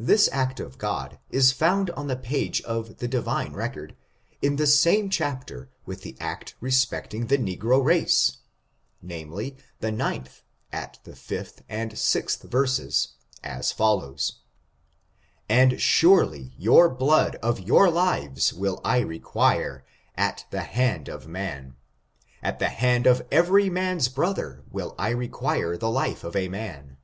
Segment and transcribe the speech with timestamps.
[0.00, 3.94] This act of God is found on the page of the Divine record,
[4.42, 8.38] in the same chapter with the act respecting the negro race,
[9.00, 13.12] name ly, the ixth, at the 6th and 6th verses,
[13.44, 14.40] as follows:
[15.48, 19.84] And surely your blood of your lives will I require
[20.16, 21.76] at the hand of man:
[22.42, 26.96] at the hand of every man's brother will I require the life of man.